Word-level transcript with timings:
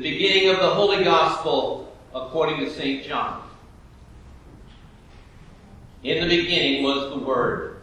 Reading 0.00 0.50
of 0.50 0.58
the 0.58 0.68
Holy 0.68 1.02
Gospel 1.02 1.96
according 2.14 2.60
to 2.60 2.70
St. 2.70 3.04
John. 3.04 3.42
In 6.02 6.28
the 6.28 6.36
beginning 6.36 6.82
was 6.82 7.10
the 7.10 7.18
Word, 7.18 7.80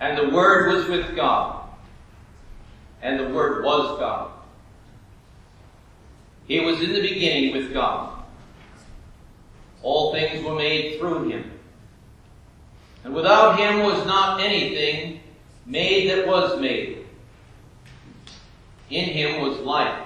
and 0.00 0.16
the 0.16 0.34
Word 0.34 0.74
was 0.74 0.86
with 0.86 1.14
God, 1.14 1.68
and 3.02 3.20
the 3.20 3.28
Word 3.28 3.62
was 3.62 3.98
God. 3.98 4.30
He 6.48 6.60
was 6.60 6.80
in 6.80 6.94
the 6.94 7.02
beginning 7.02 7.52
with 7.52 7.74
God. 7.74 8.24
All 9.82 10.12
things 10.12 10.42
were 10.44 10.54
made 10.54 10.98
through 10.98 11.28
him. 11.28 11.50
And 13.04 13.14
without 13.14 13.58
him 13.58 13.80
was 13.80 14.04
not 14.06 14.40
anything 14.40 15.20
made 15.66 16.08
that 16.08 16.26
was 16.26 16.58
made. 16.58 17.04
In 18.88 19.04
him 19.04 19.42
was 19.42 19.58
life, 19.58 20.05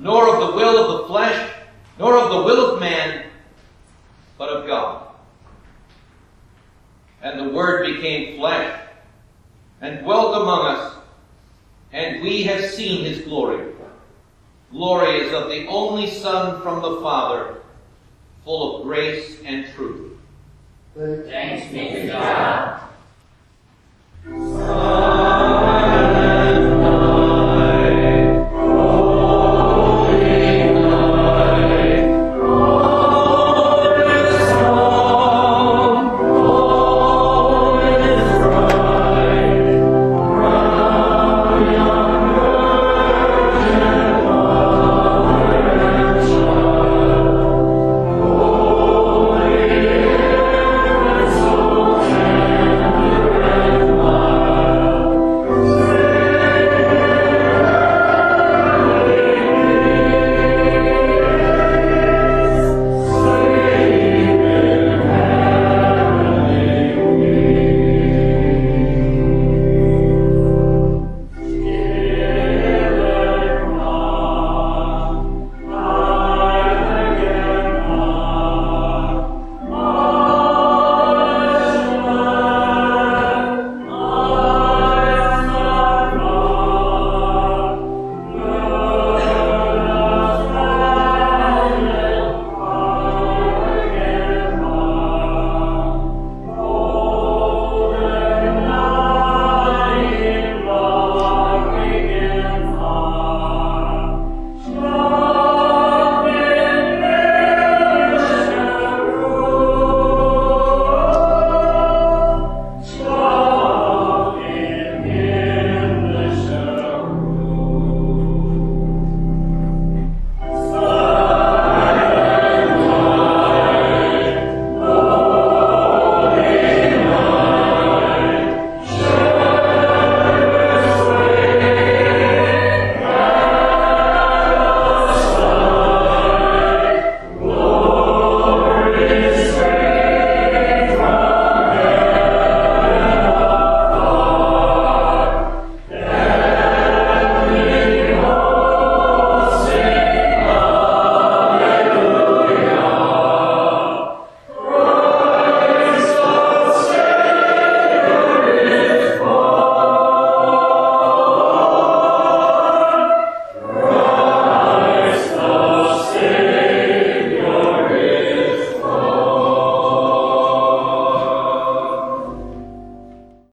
nor 0.00 0.34
of 0.34 0.40
the 0.40 0.56
will 0.56 0.78
of 0.78 1.02
the 1.02 1.06
flesh, 1.08 1.52
nor 1.98 2.16
of 2.16 2.30
the 2.30 2.42
will 2.42 2.72
of 2.74 2.80
man, 2.80 3.26
but 4.38 4.48
of 4.48 4.66
God. 4.66 5.08
And 7.22 7.38
the 7.38 7.54
Word 7.54 7.94
became 7.94 8.38
flesh 8.38 8.80
and 9.82 10.02
dwelt 10.02 10.40
among 10.40 10.66
us, 10.66 10.96
and 11.92 12.22
we 12.22 12.44
have 12.44 12.70
seen 12.70 13.04
his 13.04 13.20
glory. 13.26 13.66
Glory 14.72 15.18
is 15.18 15.34
of 15.34 15.50
the 15.50 15.66
only 15.66 16.08
Son 16.08 16.62
from 16.62 16.80
the 16.80 17.00
Father, 17.02 17.56
full 18.44 18.76
of 18.76 18.82
grace 18.84 19.38
and 19.44 19.66
truth. 19.74 20.16
Thanks 20.96 21.70
be 21.72 21.88
to 21.88 22.06
God. 22.06 22.89